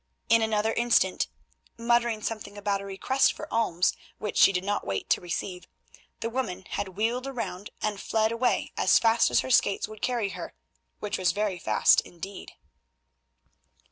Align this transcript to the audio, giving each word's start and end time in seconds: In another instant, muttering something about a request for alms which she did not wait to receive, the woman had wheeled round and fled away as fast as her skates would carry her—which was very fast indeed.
In 0.29 0.41
another 0.41 0.73
instant, 0.73 1.27
muttering 1.77 2.23
something 2.23 2.57
about 2.57 2.81
a 2.81 2.85
request 2.85 3.33
for 3.33 3.47
alms 3.53 3.93
which 4.17 4.35
she 4.35 4.51
did 4.51 4.63
not 4.63 4.83
wait 4.83 5.11
to 5.11 5.21
receive, 5.21 5.67
the 6.21 6.29
woman 6.31 6.65
had 6.71 6.97
wheeled 6.97 7.27
round 7.27 7.69
and 7.83 7.99
fled 8.01 8.31
away 8.31 8.71
as 8.75 8.97
fast 8.97 9.29
as 9.29 9.41
her 9.41 9.51
skates 9.51 9.87
would 9.87 10.01
carry 10.01 10.29
her—which 10.29 11.19
was 11.19 11.33
very 11.33 11.59
fast 11.59 12.01
indeed. 12.01 12.53